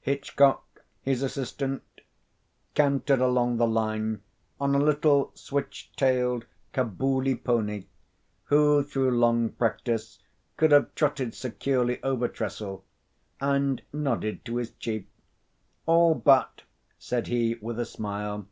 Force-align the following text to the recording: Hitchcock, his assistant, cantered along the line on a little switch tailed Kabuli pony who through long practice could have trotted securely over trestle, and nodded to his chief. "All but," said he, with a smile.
Hitchcock, 0.00 0.82
his 1.02 1.22
assistant, 1.22 1.82
cantered 2.74 3.20
along 3.20 3.58
the 3.58 3.66
line 3.66 4.22
on 4.58 4.74
a 4.74 4.78
little 4.78 5.30
switch 5.34 5.92
tailed 5.94 6.46
Kabuli 6.72 7.34
pony 7.36 7.84
who 8.44 8.82
through 8.82 9.10
long 9.10 9.50
practice 9.50 10.20
could 10.56 10.72
have 10.72 10.94
trotted 10.94 11.34
securely 11.34 12.02
over 12.02 12.28
trestle, 12.28 12.86
and 13.42 13.82
nodded 13.92 14.42
to 14.46 14.56
his 14.56 14.70
chief. 14.70 15.04
"All 15.84 16.14
but," 16.14 16.62
said 16.98 17.26
he, 17.26 17.56
with 17.60 17.78
a 17.78 17.84
smile. 17.84 18.48